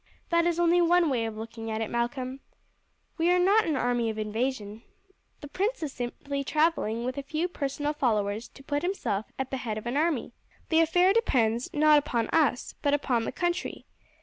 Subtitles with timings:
[0.31, 2.39] "That is only one way of looking at it, Malcolm.
[3.19, 4.81] We are not an army of invasion.
[5.41, 9.57] The prince is simply travelling with a few personal followers to put himself at the
[9.57, 10.33] head of an army.
[10.69, 13.85] The affair depends, not upon us, but upon the country.